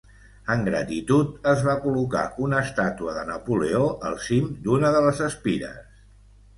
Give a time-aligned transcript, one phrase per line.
[0.53, 6.07] En gratitud, es va col·locar una estàtua de Napoleó al cim d'una de les espires.